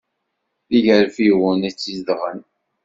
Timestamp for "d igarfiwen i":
0.69-1.71